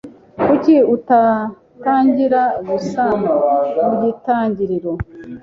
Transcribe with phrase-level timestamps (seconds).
[0.45, 3.03] Kuki utatangira gusa
[3.85, 4.91] mugitangiriro?